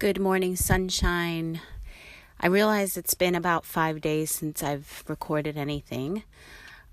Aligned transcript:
Good 0.00 0.18
morning, 0.18 0.56
sunshine. 0.56 1.60
I 2.40 2.46
realize 2.46 2.96
it's 2.96 3.12
been 3.12 3.34
about 3.34 3.66
five 3.66 4.00
days 4.00 4.30
since 4.30 4.62
I've 4.62 5.04
recorded 5.06 5.58
anything. 5.58 6.22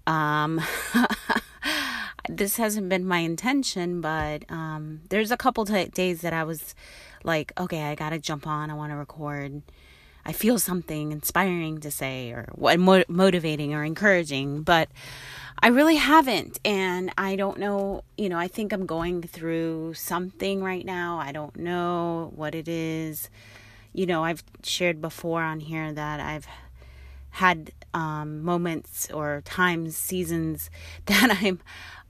Um, 0.05 0.59
this 2.29 2.57
hasn't 2.57 2.89
been 2.89 3.05
my 3.05 3.19
intention, 3.19 4.01
but 4.01 4.43
um, 4.51 5.03
there's 5.07 5.31
a 5.31 5.37
couple 5.37 5.63
t- 5.63 5.85
days 5.85 6.19
that 6.19 6.33
I 6.33 6.43
was 6.43 6.75
like, 7.23 7.53
okay, 7.57 7.83
I 7.83 7.95
gotta 7.95 8.19
jump 8.19 8.45
on. 8.45 8.69
I 8.69 8.73
want 8.73 8.91
to 8.91 8.97
record. 8.97 9.61
I 10.25 10.33
feel 10.33 10.59
something 10.59 11.13
inspiring 11.13 11.79
to 11.79 11.91
say, 11.91 12.31
or 12.31 12.49
what 12.55 12.77
motivating 13.07 13.73
or 13.73 13.85
encouraging, 13.85 14.63
but 14.63 14.89
I 15.59 15.69
really 15.69 15.95
haven't. 15.95 16.59
And 16.63 17.11
I 17.17 17.35
don't 17.35 17.59
know, 17.59 18.03
you 18.17 18.29
know, 18.29 18.37
I 18.37 18.47
think 18.47 18.73
I'm 18.73 18.85
going 18.85 19.21
through 19.21 19.95
something 19.95 20.63
right 20.63 20.85
now. 20.85 21.17
I 21.19 21.31
don't 21.31 21.55
know 21.57 22.31
what 22.35 22.53
it 22.53 22.67
is. 22.67 23.29
You 23.93 24.05
know, 24.05 24.23
I've 24.23 24.43
shared 24.63 25.01
before 25.01 25.41
on 25.41 25.59
here 25.59 25.91
that 25.91 26.19
I've 26.19 26.47
had 27.31 27.71
um, 27.93 28.43
moments 28.43 29.09
or 29.11 29.41
times, 29.45 29.95
seasons 29.95 30.69
that 31.07 31.39
I'm 31.41 31.59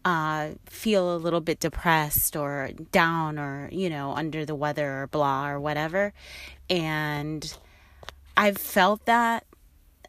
uh, 0.06 0.52
feel 0.66 1.16
a 1.16 1.18
little 1.18 1.42
bit 1.42 1.60
depressed 1.60 2.36
or 2.38 2.70
down 2.92 3.38
or, 3.38 3.68
you 3.72 3.90
know, 3.90 4.14
under 4.14 4.46
the 4.46 4.56
weather 4.56 5.04
or 5.04 5.08
blah 5.08 5.50
or 5.50 5.60
whatever. 5.60 6.14
And 6.70 7.58
I've 8.38 8.58
felt 8.58 9.06
that 9.06 9.46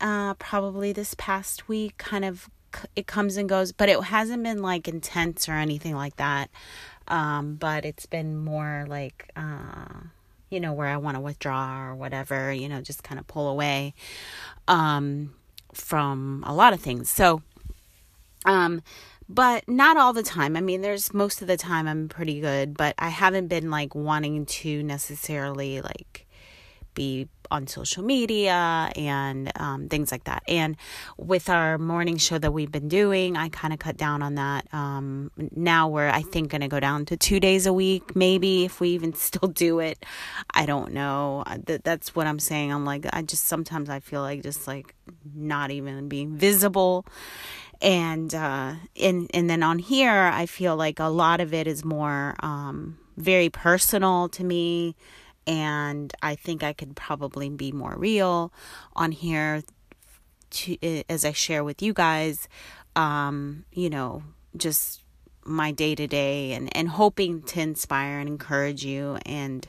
uh, 0.01 0.35
probably 0.35 0.93
this 0.93 1.15
past 1.15 1.69
week, 1.69 1.99
kind 1.99 2.25
of 2.25 2.49
it 2.97 3.07
comes 3.07 3.37
and 3.37 3.49
goes, 3.49 3.73
but 3.73 3.89
it 3.89 4.03
hasn't 4.03 4.43
been 4.43 4.63
like 4.63 4.89
intense 4.89 5.49
or 5.49 5.53
anything 5.53 5.95
like 5.95 6.17
that. 6.17 6.51
Um, 7.09 7.55
but 7.55 7.85
it's 7.85 8.07
been 8.07 8.37
more 8.37 8.85
like, 8.89 9.31
uh, 9.35 10.01
you 10.51 10.61
know, 10.61 10.73
where 10.73 10.89
I 10.89 10.97
want 10.97 11.17
to 11.17 11.21
withdraw 11.21 11.89
or 11.89 11.95
whatever, 11.95 12.53
you 12.53 12.69
know, 12.69 12.81
just 12.81 13.03
kind 13.03 13.19
of 13.19 13.27
pull 13.27 13.49
away 13.49 13.95
um, 14.67 15.35
from 15.73 16.45
a 16.47 16.55
lot 16.55 16.73
of 16.73 16.81
things. 16.81 17.11
So, 17.11 17.43
um, 18.45 18.83
but 19.29 19.69
not 19.69 19.97
all 19.97 20.13
the 20.13 20.23
time. 20.23 20.57
I 20.57 20.61
mean, 20.61 20.81
there's 20.81 21.13
most 21.13 21.43
of 21.43 21.49
the 21.49 21.57
time 21.57 21.87
I'm 21.87 22.09
pretty 22.09 22.41
good, 22.41 22.77
but 22.77 22.95
I 22.99 23.09
haven't 23.09 23.49
been 23.49 23.71
like 23.71 23.95
wanting 23.95 24.47
to 24.47 24.83
necessarily 24.83 25.81
like 25.81 26.27
be 26.99 27.29
on 27.51 27.67
social 27.67 28.03
media 28.03 28.91
and 28.97 29.53
um, 29.57 29.89
things 29.89 30.11
like 30.11 30.25
that. 30.25 30.43
And 30.49 30.77
with 31.17 31.49
our 31.49 31.79
morning 31.79 32.17
show 32.17 32.39
that 32.39 32.53
we've 32.53 32.71
been 32.71 32.89
doing, 32.89 33.37
I 33.37 33.49
kind 33.49 33.73
of 33.73 33.79
cut 33.79 33.97
down 33.97 34.21
on 34.21 34.35
that. 34.35 34.67
Um, 34.75 35.31
now 35.55 35.89
we're, 35.89 36.09
I 36.09 36.23
think, 36.23 36.51
going 36.51 36.61
to 36.61 36.69
go 36.69 36.81
down 36.81 37.07
to 37.07 37.17
two 37.17 37.39
days 37.39 37.67
a 37.67 37.73
week, 37.73 38.17
maybe 38.17 38.65
if 38.65 38.81
we 38.81 38.91
even 38.91 39.15
still 39.29 39.49
do 39.49 39.79
it. 39.79 40.05
I 40.53 40.67
don't 40.67 40.93
know. 40.93 41.45
That, 41.67 41.85
that's 41.85 42.17
what 42.17 42.27
I'm 42.27 42.41
saying. 42.41 42.73
I'm 42.73 42.85
like, 42.85 43.07
I 43.13 43.23
just 43.23 43.45
sometimes 43.45 43.89
I 43.89 44.01
feel 44.01 44.21
like 44.21 44.43
just 44.43 44.67
like 44.67 44.95
not 45.35 45.71
even 45.71 46.09
being 46.09 46.37
visible 46.37 47.07
and 47.81 48.35
uh 48.35 48.75
and 49.01 49.31
and 49.33 49.49
then 49.49 49.63
on 49.63 49.79
here 49.79 50.29
i 50.35 50.47
feel 50.47 50.75
like 50.75 50.99
a 50.99 51.05
lot 51.05 51.41
of 51.41 51.55
it 51.55 51.69
is 51.69 51.85
more 51.85 52.35
um 52.41 52.99
very 53.17 53.49
personal 53.49 54.29
to 54.29 54.43
me 54.43 54.97
and 55.49 56.13
I 56.23 56.37
think 56.37 56.63
I 56.63 56.73
could 56.73 56.95
probably 56.95 57.49
be 57.49 57.73
more 57.73 57.97
real 57.97 58.53
on 58.95 59.11
here 59.11 59.63
to 60.51 61.05
as 61.11 61.25
I 61.25 61.33
share 61.33 61.65
with 61.65 61.83
you 61.83 61.93
guys 61.93 62.49
um 62.97 63.65
you 63.73 63.91
know 63.91 64.23
just 64.57 65.03
my 65.49 65.73
day 65.73 65.95
to 65.95 66.07
day 66.07 66.53
and 66.53 66.75
and 66.77 66.89
hoping 66.89 67.43
to 67.43 67.61
inspire 67.61 68.19
and 68.19 68.29
encourage 68.29 68.85
you. 68.85 69.19
And 69.27 69.67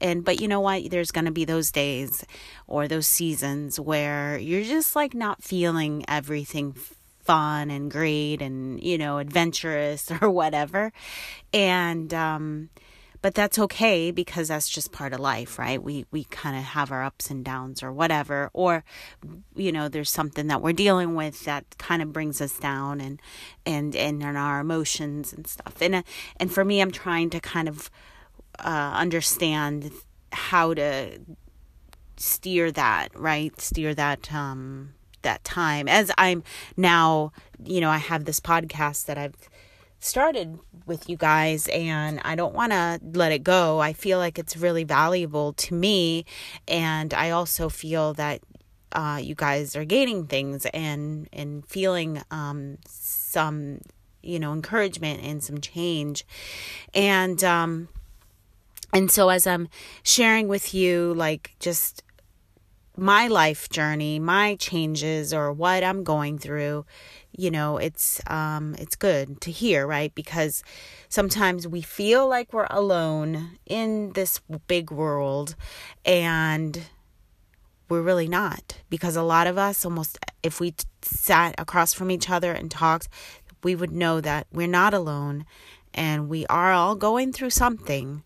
and 0.00 0.24
but 0.24 0.40
you 0.40 0.48
know 0.48 0.60
what? 0.60 0.90
There's 0.90 1.10
going 1.10 1.24
to 1.24 1.30
be 1.30 1.44
those 1.44 1.70
days 1.70 2.24
or 2.66 2.88
those 2.88 3.06
seasons 3.06 3.78
where 3.78 4.36
you're 4.38 4.64
just 4.64 4.96
like 4.96 5.14
not 5.14 5.42
feeling 5.42 6.04
everything 6.08 6.74
fun 7.20 7.70
and 7.70 7.90
great 7.90 8.42
and 8.42 8.82
you 8.82 8.98
know 8.98 9.18
adventurous 9.18 10.10
or 10.20 10.28
whatever. 10.28 10.92
And 11.52 12.12
um 12.12 12.70
but 13.22 13.34
that's 13.34 13.58
okay 13.58 14.10
because 14.10 14.48
that's 14.48 14.68
just 14.68 14.92
part 14.92 15.12
of 15.12 15.20
life 15.20 15.58
right? 15.58 15.82
We 15.82 16.06
we 16.10 16.24
kind 16.24 16.56
of 16.56 16.62
have 16.62 16.90
our 16.90 17.04
ups 17.04 17.30
and 17.30 17.44
downs 17.44 17.82
or 17.82 17.92
whatever 17.92 18.50
or 18.52 18.84
you 19.54 19.72
know 19.72 19.88
there's 19.88 20.10
something 20.10 20.46
that 20.46 20.62
we're 20.62 20.72
dealing 20.72 21.14
with 21.14 21.44
that 21.44 21.64
kind 21.78 22.02
of 22.02 22.12
brings 22.12 22.40
us 22.40 22.58
down 22.58 23.00
and 23.00 23.20
and 23.66 23.94
and 23.94 24.22
in 24.22 24.36
our 24.36 24.60
emotions 24.60 25.32
and 25.32 25.46
stuff. 25.46 25.76
And 25.80 25.96
uh, 25.96 26.02
and 26.38 26.52
for 26.52 26.64
me 26.64 26.80
I'm 26.80 26.90
trying 26.90 27.30
to 27.30 27.40
kind 27.40 27.68
of 27.68 27.90
uh, 28.58 28.92
understand 28.94 29.90
how 30.32 30.74
to 30.74 31.20
steer 32.16 32.70
that 32.72 33.08
right? 33.14 33.58
Steer 33.60 33.94
that 33.94 34.32
um 34.32 34.94
that 35.22 35.44
time. 35.44 35.88
As 35.88 36.10
I'm 36.16 36.42
now 36.76 37.32
you 37.62 37.80
know 37.80 37.90
I 37.90 37.98
have 37.98 38.24
this 38.24 38.40
podcast 38.40 39.06
that 39.06 39.18
I've 39.18 39.36
started 40.00 40.58
with 40.86 41.08
you 41.08 41.16
guys 41.16 41.68
and 41.68 42.20
I 42.24 42.34
don't 42.34 42.54
want 42.54 42.72
to 42.72 43.00
let 43.12 43.32
it 43.32 43.44
go. 43.44 43.78
I 43.78 43.92
feel 43.92 44.18
like 44.18 44.38
it's 44.38 44.56
really 44.56 44.84
valuable 44.84 45.52
to 45.54 45.74
me 45.74 46.24
and 46.66 47.14
I 47.14 47.30
also 47.30 47.68
feel 47.68 48.14
that 48.14 48.40
uh, 48.92 49.20
you 49.22 49.34
guys 49.34 49.76
are 49.76 49.84
gaining 49.84 50.26
things 50.26 50.66
and 50.66 51.28
and 51.32 51.64
feeling 51.68 52.22
um, 52.30 52.78
some 52.88 53.80
you 54.22 54.38
know 54.38 54.52
encouragement 54.52 55.22
and 55.22 55.42
some 55.42 55.60
change 55.60 56.26
and 56.92 57.42
um 57.44 57.88
and 58.92 59.10
so 59.10 59.28
as 59.28 59.46
I'm 59.46 59.68
sharing 60.02 60.48
with 60.48 60.74
you 60.74 61.14
like 61.14 61.54
just 61.60 62.02
my 63.00 63.28
life 63.28 63.70
journey, 63.70 64.18
my 64.18 64.56
changes 64.56 65.32
or 65.32 65.50
what 65.52 65.82
I'm 65.82 66.04
going 66.04 66.38
through, 66.38 66.84
you 67.36 67.50
know 67.50 67.78
it's 67.78 68.20
um 68.26 68.74
it's 68.78 68.94
good 68.94 69.40
to 69.40 69.50
hear 69.50 69.86
right? 69.86 70.14
Because 70.14 70.62
sometimes 71.08 71.66
we 71.66 71.80
feel 71.80 72.28
like 72.28 72.52
we're 72.52 72.66
alone 72.70 73.58
in 73.66 74.12
this 74.12 74.40
big 74.68 74.90
world 74.90 75.56
and 76.04 76.82
we're 77.88 78.02
really 78.02 78.28
not. 78.28 78.78
Because 78.90 79.16
a 79.16 79.22
lot 79.22 79.46
of 79.46 79.56
us 79.56 79.84
almost 79.84 80.18
if 80.42 80.60
we 80.60 80.74
sat 81.02 81.54
across 81.58 81.94
from 81.94 82.10
each 82.10 82.28
other 82.28 82.52
and 82.52 82.70
talked 82.70 83.08
we 83.62 83.74
would 83.74 83.92
know 83.92 84.20
that 84.20 84.46
we're 84.52 84.66
not 84.66 84.92
alone 84.92 85.46
and 85.94 86.28
we 86.28 86.46
are 86.46 86.72
all 86.72 86.94
going 86.94 87.32
through 87.32 87.50
something 87.50 88.22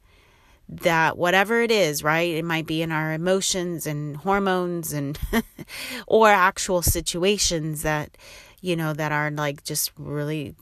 that 0.83 1.17
whatever 1.19 1.61
it 1.61 1.71
is, 1.71 2.03
right? 2.03 2.35
It 2.35 2.45
might 2.45 2.67
be 2.67 2.83
in 2.83 2.93
our 2.93 3.13
emotions 3.13 3.87
and 3.87 4.17
hormones 4.17 4.93
and 4.93 5.19
or 6.07 6.29
actual 6.29 6.83
situations 6.83 7.83
that 7.83 8.17
you 8.65 8.77
know, 8.77 8.95
that 8.95 9.13
are 9.13 9.31
like 9.31 9.63
just 9.63 9.93
really 9.99 10.55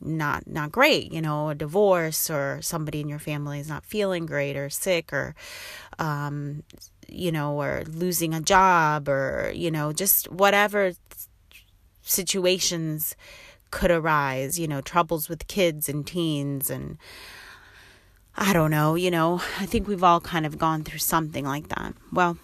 not 0.00 0.46
not 0.46 0.70
great 0.70 1.10
you 1.12 1.22
know 1.22 1.48
a 1.48 1.54
divorce 1.54 2.28
or 2.28 2.58
somebody 2.60 3.00
in 3.00 3.08
your 3.08 3.18
family 3.18 3.58
is 3.58 3.68
not 3.68 3.86
feeling 3.86 4.26
great 4.26 4.54
or 4.54 4.68
sick 4.68 5.12
or 5.14 5.34
um 5.98 6.62
you 7.08 7.32
know 7.32 7.54
or 7.58 7.84
losing 7.86 8.34
a 8.34 8.40
job 8.40 9.08
or 9.08 9.50
you 9.54 9.70
know 9.70 9.94
just 9.94 10.30
whatever 10.30 10.92
situations 12.02 13.16
could 13.70 13.90
arise 13.90 14.58
you 14.58 14.68
know 14.68 14.82
troubles 14.82 15.26
with 15.28 15.46
kids 15.46 15.88
and 15.88 16.06
teens 16.06 16.68
and 16.68 16.98
i 18.36 18.52
don't 18.52 18.70
know 18.70 18.94
you 18.94 19.10
know 19.10 19.40
i 19.58 19.66
think 19.66 19.86
we've 19.88 20.04
all 20.04 20.20
kind 20.20 20.46
of 20.46 20.58
gone 20.58 20.82
through 20.84 20.98
something 20.98 21.44
like 21.44 21.68
that 21.68 21.94
well 22.12 22.36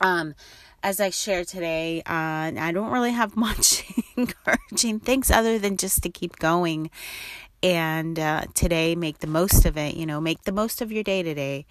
um 0.00 0.34
as 0.82 1.00
I 1.00 1.10
share 1.10 1.44
today, 1.44 2.02
uh, 2.06 2.52
I 2.56 2.70
don't 2.72 2.92
really 2.92 3.10
have 3.10 3.36
much 3.48 3.84
encouraging 4.16 5.00
things 5.00 5.30
other 5.30 5.58
than 5.58 5.76
just 5.76 6.02
to 6.04 6.08
keep 6.08 6.36
going. 6.36 6.90
And 7.62 8.18
uh, 8.18 8.44
today, 8.54 8.94
make 8.94 9.18
the 9.18 9.26
most 9.26 9.64
of 9.66 9.76
it. 9.76 9.96
You 9.96 10.06
know, 10.06 10.20
make 10.20 10.44
the 10.44 10.52
most 10.52 10.80
of 10.80 10.92
your 10.92 11.02
day 11.02 11.22
today. 11.22 11.66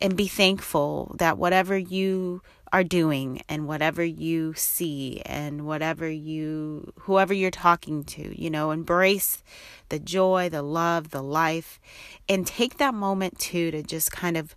and 0.00 0.16
be 0.16 0.28
thankful 0.28 1.14
that 1.18 1.38
whatever 1.38 1.76
you 1.76 2.40
are 2.72 2.84
doing 2.84 3.42
and 3.48 3.66
whatever 3.66 4.04
you 4.04 4.54
see 4.54 5.22
and 5.24 5.66
whatever 5.66 6.08
you 6.08 6.92
whoever 7.00 7.32
you're 7.32 7.50
talking 7.50 8.04
to 8.04 8.40
you 8.40 8.50
know 8.50 8.70
embrace 8.70 9.42
the 9.88 9.98
joy 9.98 10.48
the 10.48 10.62
love 10.62 11.10
the 11.10 11.22
life 11.22 11.80
and 12.28 12.46
take 12.46 12.78
that 12.78 12.94
moment 12.94 13.38
too 13.38 13.70
to 13.70 13.82
just 13.82 14.12
kind 14.12 14.36
of 14.36 14.54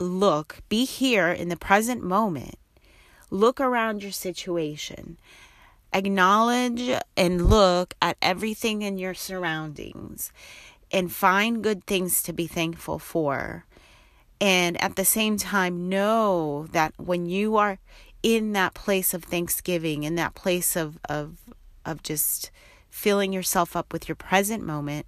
look 0.00 0.58
be 0.68 0.84
here 0.84 1.28
in 1.28 1.48
the 1.48 1.56
present 1.56 2.02
moment. 2.02 2.56
Look 3.30 3.60
around 3.60 4.02
your 4.02 4.12
situation. 4.12 5.18
Acknowledge 5.92 6.90
and 7.16 7.48
look 7.48 7.94
at 8.00 8.16
everything 8.22 8.82
in 8.82 8.98
your 8.98 9.14
surroundings 9.14 10.32
and 10.90 11.12
find 11.12 11.62
good 11.62 11.84
things 11.84 12.22
to 12.22 12.32
be 12.32 12.46
thankful 12.46 12.98
for 12.98 13.64
and 14.40 14.80
at 14.82 14.96
the 14.96 15.04
same 15.04 15.36
time 15.36 15.88
know 15.88 16.66
that 16.72 16.94
when 16.96 17.26
you 17.26 17.56
are 17.56 17.78
in 18.22 18.52
that 18.52 18.74
place 18.74 19.14
of 19.14 19.24
thanksgiving 19.24 20.02
in 20.02 20.14
that 20.14 20.34
place 20.34 20.76
of 20.76 20.98
of 21.08 21.38
of 21.84 22.02
just 22.02 22.50
filling 22.90 23.32
yourself 23.32 23.74
up 23.74 23.92
with 23.92 24.08
your 24.08 24.16
present 24.16 24.64
moment 24.64 25.06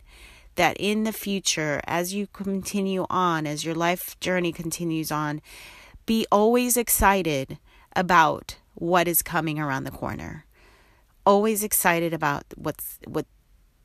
that 0.54 0.76
in 0.78 1.04
the 1.04 1.12
future 1.12 1.80
as 1.84 2.14
you 2.14 2.26
continue 2.26 3.04
on 3.10 3.46
as 3.46 3.64
your 3.64 3.74
life 3.74 4.18
journey 4.20 4.52
continues 4.52 5.10
on 5.12 5.40
be 6.06 6.26
always 6.32 6.76
excited 6.76 7.58
about 7.94 8.56
what 8.74 9.06
is 9.06 9.22
coming 9.22 9.58
around 9.58 9.84
the 9.84 9.90
corner. 9.90 10.44
Always 11.24 11.62
excited 11.62 12.12
about 12.12 12.44
what's 12.56 12.98
what 13.06 13.26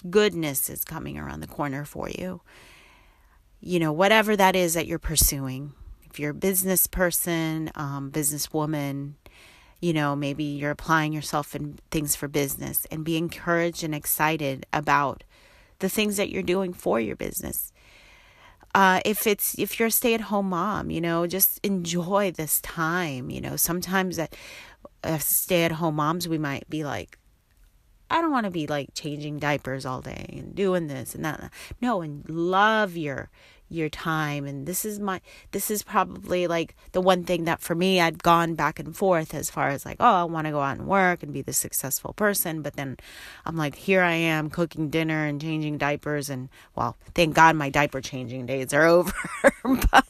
goodness 0.09 0.69
is 0.69 0.83
coming 0.83 1.17
around 1.17 1.41
the 1.41 1.47
corner 1.47 1.83
for 1.83 2.09
you 2.09 2.41
you 3.61 3.79
know, 3.79 3.91
whatever 3.91 4.35
that 4.35 4.55
is 4.55 4.73
that 4.73 4.87
you're 4.87 4.99
pursuing. 4.99 5.73
If 6.09 6.19
you're 6.19 6.31
a 6.31 6.35
business 6.35 6.87
person, 6.87 7.71
um, 7.75 8.11
businesswoman, 8.11 9.13
you 9.79 9.93
know, 9.93 10.15
maybe 10.15 10.43
you're 10.43 10.71
applying 10.71 11.13
yourself 11.13 11.55
in 11.55 11.77
things 11.91 12.15
for 12.15 12.27
business 12.27 12.85
and 12.91 13.05
be 13.05 13.17
encouraged 13.17 13.83
and 13.83 13.93
excited 13.93 14.65
about 14.73 15.23
the 15.79 15.89
things 15.89 16.17
that 16.17 16.29
you're 16.29 16.41
doing 16.43 16.73
for 16.73 16.99
your 16.99 17.15
business. 17.15 17.71
Uh, 18.73 18.99
if 19.05 19.27
it's 19.27 19.57
if 19.57 19.79
you're 19.79 19.87
a 19.87 19.91
stay-at-home 19.91 20.49
mom, 20.49 20.89
you 20.89 21.01
know, 21.01 21.27
just 21.27 21.59
enjoy 21.63 22.31
this 22.31 22.61
time. 22.61 23.29
You 23.29 23.41
know, 23.41 23.55
sometimes 23.55 24.17
that 24.17 24.35
stay-at-home 25.19 25.95
moms, 25.95 26.27
we 26.27 26.37
might 26.37 26.69
be 26.69 26.83
like, 26.83 27.17
I 28.09 28.21
don't 28.21 28.31
want 28.31 28.45
to 28.45 28.51
be 28.51 28.67
like 28.67 28.93
changing 28.93 29.39
diapers 29.39 29.85
all 29.85 30.01
day 30.01 30.25
and 30.37 30.55
doing 30.55 30.87
this 30.87 31.15
and 31.15 31.25
that. 31.25 31.51
No, 31.81 32.01
and 32.01 32.27
love 32.29 32.95
your 32.95 33.29
your 33.69 33.89
time 33.89 34.45
and 34.45 34.65
this 34.65 34.85
is 34.85 34.99
my 34.99 35.19
this 35.51 35.69
is 35.69 35.83
probably 35.83 36.47
like 36.47 36.73
the 36.93 37.01
one 37.01 37.23
thing 37.23 37.43
that 37.43 37.59
for 37.59 37.75
me 37.75 37.99
I'd 37.99 38.23
gone 38.23 38.55
back 38.55 38.79
and 38.79 38.95
forth 38.95 39.33
as 39.33 39.49
far 39.49 39.69
as 39.69 39.85
like 39.85 39.97
oh 39.99 40.05
I 40.05 40.23
want 40.23 40.45
to 40.47 40.51
go 40.51 40.61
out 40.61 40.77
and 40.77 40.87
work 40.87 41.21
and 41.21 41.33
be 41.33 41.41
the 41.41 41.51
successful 41.51 42.13
person 42.13 42.61
but 42.61 42.75
then 42.75 42.97
I'm 43.45 43.57
like 43.57 43.75
here 43.75 44.01
I 44.01 44.13
am 44.13 44.49
cooking 44.49 44.89
dinner 44.89 45.25
and 45.25 45.41
changing 45.41 45.77
diapers 45.77 46.29
and 46.29 46.47
well 46.75 46.95
thank 47.13 47.35
God 47.35 47.55
my 47.57 47.69
diaper 47.69 47.99
changing 47.99 48.45
days 48.45 48.73
are 48.73 48.85
over 48.85 49.13
but 49.91 50.05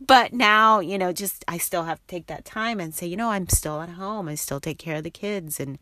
but 0.00 0.32
now 0.32 0.80
you 0.80 0.96
know 0.96 1.12
just 1.12 1.44
I 1.46 1.58
still 1.58 1.84
have 1.84 2.00
to 2.00 2.06
take 2.06 2.28
that 2.28 2.46
time 2.46 2.80
and 2.80 2.94
say 2.94 3.06
you 3.06 3.16
know 3.16 3.30
I'm 3.30 3.48
still 3.48 3.82
at 3.82 3.90
home 3.90 4.26
I 4.26 4.36
still 4.36 4.60
take 4.60 4.78
care 4.78 4.96
of 4.96 5.04
the 5.04 5.10
kids 5.10 5.60
and 5.60 5.78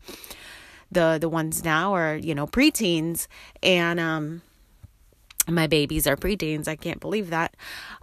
the 0.91 1.17
the 1.19 1.29
ones 1.29 1.63
now 1.63 1.93
are 1.93 2.15
you 2.15 2.35
know 2.35 2.47
preteens. 2.47 3.27
And 3.63 3.99
um 3.99 4.41
my 5.47 5.67
babies 5.67 6.07
are 6.07 6.15
preteens. 6.15 6.67
I 6.67 6.75
can't 6.75 6.99
believe 6.99 7.29
that. 7.29 7.55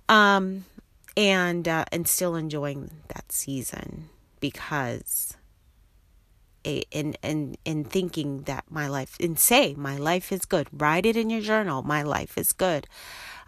Um 0.08 0.64
and 1.16 1.66
uh, 1.66 1.84
and 1.90 2.06
still 2.06 2.36
enjoying 2.36 2.90
that 3.08 3.32
season 3.32 4.10
because 4.40 5.36
in 6.64 7.14
in 7.22 7.56
in 7.64 7.84
thinking 7.84 8.42
that 8.42 8.64
my 8.68 8.88
life 8.88 9.16
and 9.20 9.38
say 9.38 9.72
my 9.78 9.96
life 9.96 10.32
is 10.32 10.44
good 10.44 10.66
write 10.72 11.06
it 11.06 11.16
in 11.16 11.30
your 11.30 11.40
journal 11.40 11.82
my 11.82 12.02
life 12.02 12.36
is 12.36 12.52
good. 12.52 12.86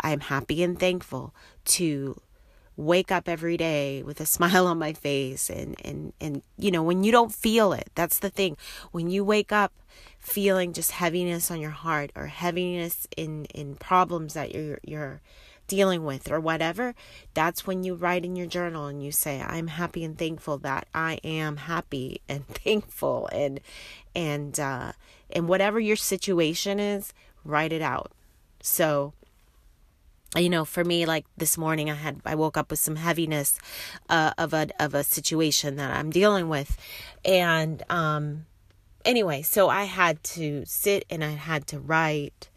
I 0.00 0.12
am 0.12 0.20
happy 0.20 0.62
and 0.62 0.79
thankful 0.79 1.34
to 1.64 2.20
wake 2.78 3.10
up 3.10 3.28
every 3.28 3.56
day 3.56 4.02
with 4.02 4.20
a 4.20 4.26
smile 4.36 4.66
on 4.66 4.78
my 4.78 4.92
face 4.92 5.50
and 5.50 5.76
and 5.84 6.12
and 6.20 6.42
you 6.56 6.70
know 6.70 6.82
when 6.82 7.04
you 7.04 7.12
don't 7.12 7.34
feel 7.34 7.72
it 7.72 7.90
that's 7.94 8.20
the 8.20 8.30
thing. 8.30 8.56
When 8.92 9.10
you 9.10 9.25
wake 9.25 9.52
up 9.52 9.72
feeling 10.19 10.72
just 10.72 10.92
heaviness 10.92 11.50
on 11.50 11.60
your 11.60 11.70
heart 11.70 12.10
or 12.14 12.26
heaviness 12.26 13.06
in 13.16 13.44
in 13.46 13.75
problems 13.75 14.34
that 14.34 14.54
you're 14.54 14.78
you're 14.82 15.20
dealing 15.66 16.02
with 16.02 16.30
or 16.30 16.40
whatever 16.40 16.94
that's 17.34 17.66
when 17.66 17.84
you 17.84 17.94
write 17.94 18.25
in 18.25 18.34
your 18.34 18.46
journal 18.46 18.86
and 18.86 19.04
you 19.04 19.12
say 19.12 19.42
i'm 19.42 19.66
happy 19.66 20.02
and 20.02 20.16
thankful 20.16 20.56
that 20.56 20.88
i 20.94 21.20
am 21.22 21.58
happy 21.58 22.22
and 22.28 22.46
thankful. 22.48 23.28
And 23.32 23.60
and 24.14 24.58
uh 24.58 24.92
and 25.31 25.48
whatever 25.48 25.78
your 25.78 25.96
situation 25.96 26.81
is 26.81 27.12
write 27.44 27.72
it 27.72 27.82
out. 27.82 28.12
So 28.60 29.12
you 30.36 30.50
know 30.50 30.64
for 30.64 30.84
me 30.84 31.06
like 31.06 31.25
this 31.36 31.56
morning 31.56 31.90
i 31.90 31.94
had 31.94 32.20
i 32.25 32.34
woke 32.34 32.56
up 32.56 32.70
with 32.70 32.78
some 32.78 32.96
heaviness 32.96 33.58
uh, 34.10 34.32
of 34.36 34.52
a 34.52 34.69
of 34.78 34.94
a 34.94 35.02
situation 35.02 35.76
that 35.76 35.90
i'm 35.96 36.10
dealing 36.10 36.48
with. 36.48 36.76
And 37.25 37.82
um 37.88 38.46
anyway 39.04 39.42
so 39.42 39.69
i 39.69 39.84
had 39.84 40.22
to 40.22 40.64
sit 40.66 41.04
and 41.08 41.25
i 41.25 41.30
had 41.30 41.66
to 41.66 41.78
write 41.78 42.50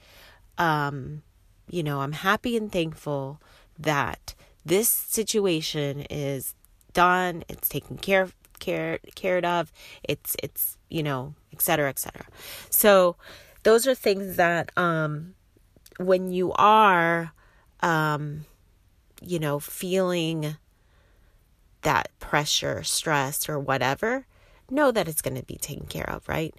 um 0.58 1.22
you 1.70 1.82
know 1.82 2.02
i'm 2.02 2.12
happy 2.12 2.58
and 2.58 2.72
thankful 2.72 3.40
that 3.80 4.34
this 4.66 4.90
situation 4.90 6.02
is 6.10 6.56
done 6.94 7.44
it's 7.48 7.70
taken 7.70 7.98
care 7.98 8.24
of 8.24 8.36
care 8.60 9.00
cared 9.16 9.46
of 9.46 9.72
it's 10.04 10.36
it's 10.44 10.78
you 10.90 11.02
know 11.02 11.34
etc 11.54 11.90
etc 11.90 12.26
so 12.70 13.16
those 13.64 13.88
are 13.88 13.96
things 13.96 14.36
that 14.36 14.72
um 14.78 15.34
when 16.00 16.32
you 16.32 16.52
are 16.54 17.32
um, 17.82 18.46
you 19.22 19.40
know, 19.40 19.60
feeling 19.60 20.58
that 21.82 22.10
pressure, 22.20 22.84
stress, 22.84 23.50
or 23.50 23.60
whatever, 23.60 24.26
know 24.70 24.92
that 24.92 25.08
it's 25.08 25.22
going 25.22 25.36
to 25.36 25.44
be 25.44 25.58
taken 25.58 25.86
care 25.88 26.10
of, 26.10 26.28
right? 26.28 26.56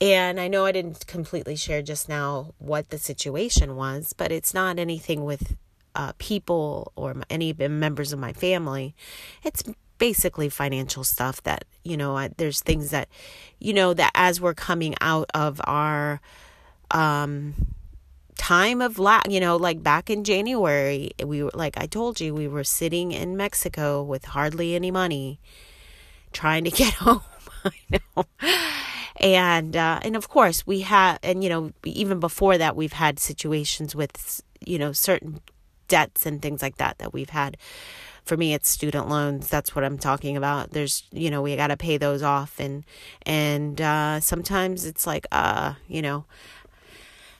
And 0.00 0.40
I 0.40 0.48
know 0.48 0.66
I 0.66 0.72
didn't 0.72 1.06
completely 1.06 1.56
share 1.56 1.82
just 1.82 2.08
now 2.08 2.54
what 2.58 2.90
the 2.90 2.98
situation 2.98 3.76
was, 3.76 4.12
but 4.12 4.32
it's 4.32 4.52
not 4.52 4.78
anything 4.78 5.24
with 5.24 5.56
uh, 5.94 6.12
people 6.18 6.92
or 6.96 7.14
any 7.30 7.52
members 7.52 8.12
of 8.12 8.18
my 8.18 8.32
family. 8.32 8.94
It's 9.42 9.62
basically 9.98 10.48
financial 10.48 11.04
stuff 11.04 11.42
that, 11.44 11.64
you 11.84 11.96
know, 11.96 12.16
I, 12.16 12.28
there's 12.36 12.60
things 12.60 12.90
that, 12.90 13.08
you 13.60 13.72
know, 13.72 13.94
that 13.94 14.10
as 14.14 14.40
we're 14.40 14.54
coming 14.54 14.94
out 15.00 15.30
of 15.34 15.60
our, 15.64 16.20
um, 16.90 17.54
time 18.36 18.82
of 18.82 18.98
la 18.98 19.20
you 19.28 19.40
know 19.40 19.56
like 19.56 19.82
back 19.82 20.10
in 20.10 20.24
January 20.24 21.12
we 21.24 21.42
were 21.42 21.50
like 21.54 21.74
I 21.76 21.86
told 21.86 22.20
you 22.20 22.34
we 22.34 22.48
were 22.48 22.64
sitting 22.64 23.12
in 23.12 23.36
Mexico 23.36 24.02
with 24.02 24.26
hardly 24.26 24.74
any 24.74 24.90
money 24.90 25.40
trying 26.32 26.64
to 26.64 26.70
get 26.82 26.94
home 26.94 27.22
I 27.64 27.98
know. 28.16 28.24
And 29.20 29.76
uh, 29.76 30.00
and 30.02 30.16
of 30.16 30.28
course 30.28 30.66
we 30.66 30.80
had 30.80 31.18
and 31.22 31.42
you 31.42 31.48
know 31.48 31.72
even 31.84 32.20
before 32.20 32.58
that 32.58 32.76
we've 32.76 32.92
had 32.92 33.18
situations 33.18 33.94
with 33.94 34.42
you 34.64 34.78
know 34.78 34.92
certain 34.92 35.40
debts 35.88 36.26
and 36.26 36.42
things 36.42 36.62
like 36.62 36.76
that 36.76 36.98
that 36.98 37.12
we've 37.12 37.30
had. 37.30 37.56
For 38.24 38.36
me 38.36 38.54
it's 38.54 38.68
student 38.68 39.08
loans. 39.08 39.48
That's 39.48 39.74
what 39.74 39.84
i'm 39.84 39.98
talking 39.98 40.36
about. 40.36 40.70
There's 40.70 41.04
you 41.12 41.30
know 41.30 41.42
we 41.42 41.56
got 41.56 41.68
to 41.68 41.76
pay 41.76 41.96
those 41.96 42.22
off 42.22 42.58
and 42.58 42.84
and 43.22 43.80
uh 43.80 44.20
sometimes 44.20 44.84
it's 44.84 45.06
like 45.06 45.26
uh 45.30 45.74
you 45.88 46.02
know 46.02 46.24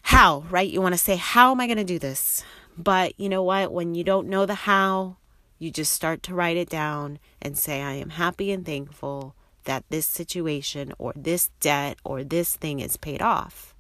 how, 0.05 0.45
right? 0.51 0.69
You 0.69 0.83
want 0.83 0.95
to 0.95 0.99
say, 0.99 1.17
How 1.17 1.51
am 1.51 1.61
I 1.61 1.67
going 1.67 1.79
to 1.79 1.85
do 1.85 1.99
this? 1.99 2.45
But 2.77 3.19
you 3.19 3.29
know 3.29 3.43
what? 3.43 3.73
When 3.73 3.95
you 3.95 4.05
don't 4.05 4.29
know 4.29 4.45
the 4.45 4.55
how, 4.55 5.17
you 5.59 5.71
just 5.71 5.93
start 5.93 6.23
to 6.25 6.35
write 6.35 6.59
it 6.59 6.69
down 6.69 7.19
and 7.41 7.57
say, 7.57 7.81
I 7.81 7.95
am 7.95 8.11
happy 8.11 8.53
and 8.53 8.67
thankful 8.67 9.35
that 9.65 9.85
this 9.89 10.07
situation 10.07 10.93
or 10.99 11.15
this 11.17 11.49
debt 11.59 11.97
or 12.05 12.23
this 12.23 12.55
thing 12.55 12.81
is 12.81 12.99
paid 12.99 13.23
off. 13.23 13.75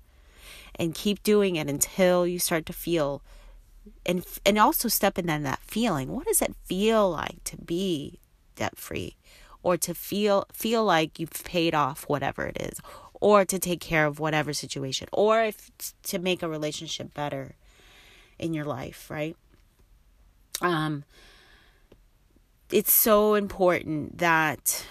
And 0.76 0.94
keep 0.94 1.22
doing 1.22 1.56
it 1.56 1.68
until 1.68 2.26
you 2.26 2.38
start 2.38 2.64
to 2.66 2.72
feel 2.72 3.22
and 4.06 4.24
and 4.46 4.58
also 4.58 4.88
step 4.88 5.18
in 5.18 5.26
that 5.26 5.60
feeling. 5.60 6.08
What 6.08 6.26
does 6.26 6.40
it 6.40 6.56
feel 6.64 7.10
like 7.10 7.44
to 7.44 7.58
be 7.58 8.18
debt 8.56 8.78
free 8.78 9.16
or 9.62 9.76
to 9.76 9.94
feel 9.94 10.46
feel 10.52 10.84
like 10.84 11.20
you've 11.20 11.44
paid 11.44 11.74
off 11.74 12.04
whatever 12.08 12.46
it 12.46 12.56
is 12.60 12.80
or 13.24 13.42
to 13.42 13.58
take 13.58 13.80
care 13.80 14.04
of 14.04 14.20
whatever 14.20 14.52
situation 14.52 15.08
or 15.10 15.44
if 15.44 15.70
to 16.02 16.18
make 16.18 16.42
a 16.42 16.48
relationship 16.48 17.14
better 17.14 17.54
in 18.38 18.52
your 18.52 18.66
life, 18.66 19.10
right? 19.10 19.34
Um 20.60 21.04
it's 22.70 22.92
so 22.92 23.32
important 23.32 24.18
that 24.18 24.84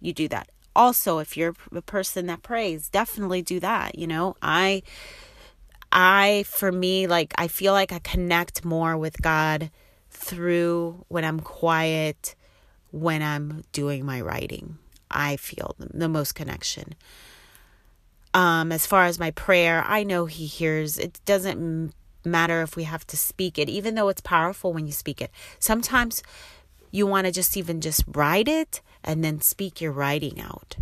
you 0.00 0.12
do 0.12 0.26
that. 0.26 0.48
Also, 0.74 1.18
if 1.18 1.36
you're 1.36 1.54
a 1.72 1.80
person 1.80 2.26
that 2.26 2.42
prays, 2.42 2.88
definitely 2.88 3.40
do 3.40 3.60
that, 3.60 3.96
you 3.96 4.08
know? 4.08 4.34
I 4.42 4.82
I 5.92 6.42
for 6.48 6.72
me 6.72 7.06
like 7.06 7.32
I 7.38 7.46
feel 7.46 7.72
like 7.72 7.92
I 7.92 8.00
connect 8.00 8.64
more 8.64 8.96
with 8.96 9.22
God 9.22 9.70
through 10.10 11.04
when 11.06 11.24
I'm 11.24 11.38
quiet, 11.38 12.34
when 12.90 13.22
I'm 13.22 13.62
doing 13.70 14.04
my 14.04 14.20
writing. 14.20 14.78
I 15.08 15.36
feel 15.36 15.76
the 15.78 16.08
most 16.08 16.34
connection. 16.34 16.96
Um, 18.32 18.70
as 18.72 18.86
far 18.86 19.06
as 19.06 19.18
my 19.18 19.30
prayer, 19.32 19.84
I 19.86 20.04
know 20.04 20.26
He 20.26 20.46
hears. 20.46 20.98
It 20.98 21.20
doesn't 21.24 21.92
matter 22.24 22.62
if 22.62 22.76
we 22.76 22.84
have 22.84 23.06
to 23.08 23.16
speak 23.16 23.58
it, 23.58 23.68
even 23.68 23.94
though 23.94 24.08
it's 24.08 24.20
powerful 24.20 24.72
when 24.72 24.86
you 24.86 24.92
speak 24.92 25.20
it. 25.20 25.30
Sometimes 25.58 26.22
you 26.90 27.06
want 27.06 27.26
to 27.26 27.32
just 27.32 27.56
even 27.56 27.80
just 27.80 28.04
write 28.06 28.48
it 28.48 28.80
and 29.02 29.24
then 29.24 29.40
speak 29.40 29.80
your 29.80 29.92
writing 29.92 30.40
out. 30.40 30.76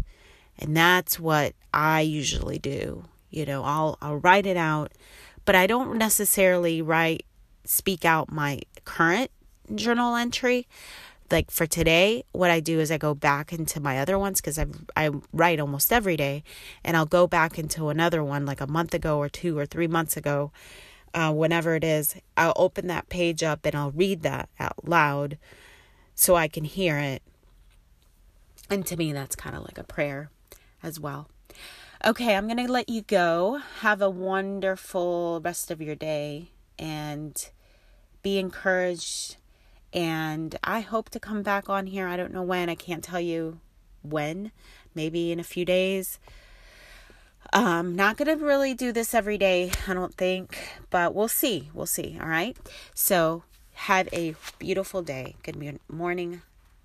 And 0.59 0.76
that's 0.76 1.21
what 1.21 1.55
I 1.73 2.00
usually 2.00 2.59
do. 2.59 3.05
You 3.31 3.47
know, 3.47 3.62
I'll 3.62 3.99
I'll 4.00 4.17
write 4.17 4.47
it 4.47 4.57
out, 4.57 4.93
but 5.45 5.55
I 5.55 5.67
don't 5.67 5.97
necessarily 5.99 6.83
write 6.83 7.25
speak 7.64 8.05
out 8.05 8.33
my 8.33 8.61
current 8.85 9.31
journal 9.75 10.17
entry. 10.17 10.67
Like 11.31 11.51
for 11.51 11.67
today, 11.67 12.25
what 12.33 12.51
I 12.51 12.61
do 12.61 12.81
is 12.81 12.91
I 12.91 12.99
go 12.99 13.15
back 13.15 13.53
into 13.53 13.81
my 13.81 13.99
other 13.99 14.19
ones 14.19 14.41
because 14.41 14.59
I 14.59 14.67
I 14.97 15.11
write 15.33 15.61
almost 15.61 15.93
every 15.93 16.17
day, 16.17 16.43
and 16.83 16.97
I'll 16.97 17.07
go 17.07 17.27
back 17.27 17.59
into 17.59 17.89
another 17.89 18.25
one 18.25 18.47
like 18.47 18.61
a 18.61 18.67
month 18.67 18.95
ago 18.95 19.19
or 19.19 19.29
two 19.29 19.59
or 19.59 19.67
three 19.67 19.87
months 19.87 20.17
ago, 20.17 20.53
uh, 21.13 21.33
whenever 21.33 21.75
it 21.75 21.85
is. 21.85 22.17
I'll 22.37 22.55
open 22.57 22.87
that 22.87 23.09
page 23.09 23.43
up 23.43 23.67
and 23.67 23.75
I'll 23.75 23.91
read 23.91 24.23
that 24.23 24.49
out 24.59 24.89
loud, 24.89 25.37
so 26.15 26.35
I 26.35 26.49
can 26.49 26.65
hear 26.65 26.99
it. 26.99 27.23
And 28.71 28.87
to 28.87 28.97
me, 28.97 29.13
that's 29.13 29.37
kind 29.37 29.57
of 29.57 29.63
like 29.63 29.79
a 29.79 29.85
prayer 29.85 30.31
as 30.83 30.99
well. 30.99 31.29
Okay, 32.05 32.37
I'm 32.37 32.49
to 32.49 32.71
let 32.71 32.89
you 32.89 33.03
go. 33.03 33.61
Have 33.81 34.01
a 34.01 34.09
wonderful 34.09 35.41
rest 35.43 35.71
of 35.71 35.83
your 35.83 35.97
day 35.97 36.51
and 36.79 37.51
be 38.23 38.39
encouraged. 38.39 39.37
And 39.92 40.57
I 40.62 40.80
hope 40.80 41.11
to 41.11 41.21
come 41.21 41.42
back 41.42 41.68
on 41.68 41.87
here. 41.87 42.07
I 42.07 42.16
don't 42.16 42.33
know 42.33 42.42
when. 42.42 42.68
I 42.68 42.75
can't 42.75 43.02
tell 43.02 43.21
you 43.21 43.61
when. 44.02 44.52
Maybe 44.95 45.33
in 45.33 45.40
a 45.40 45.45
few 45.45 45.64
days. 45.64 46.18
Um, 47.52 47.97
not 47.97 48.18
to 48.28 48.45
really 48.45 48.75
do 48.75 48.92
this 48.92 49.14
every 49.14 49.38
day, 49.38 49.71
I 49.87 49.95
don't 49.95 50.14
think, 50.14 50.59
but 50.90 51.14
we'll 51.14 51.28
see. 51.28 51.71
We'll 51.73 51.87
see. 51.87 52.18
All 52.21 52.28
right. 52.28 52.57
So, 52.95 53.45
have 53.75 54.09
a 54.12 54.35
beautiful 54.59 55.02
day. 55.02 55.37
Good 55.42 55.78
morning. 55.88 56.42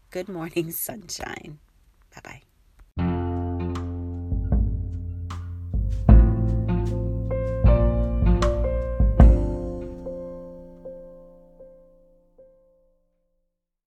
Good 0.10 0.30
morning, 0.30 0.72
sunshine. 0.88 1.60
Bye 2.16 2.22
bye. 2.24 2.53